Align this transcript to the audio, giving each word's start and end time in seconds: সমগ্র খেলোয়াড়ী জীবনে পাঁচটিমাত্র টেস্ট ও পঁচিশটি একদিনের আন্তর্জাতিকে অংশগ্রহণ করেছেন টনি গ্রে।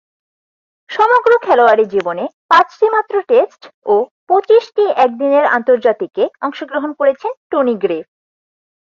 সমগ্র 0.89 1.31
খেলোয়াড়ী 1.41 1.85
জীবনে 1.85 2.23
পাঁচটিমাত্র 2.49 3.13
টেস্ট 3.27 3.61
ও 3.85 3.95
পঁচিশটি 4.27 4.83
একদিনের 4.97 5.45
আন্তর্জাতিকে 5.57 6.23
অংশগ্রহণ 6.41 6.91
করেছেন 6.93 7.31
টনি 7.51 7.75
গ্রে। 7.83 7.99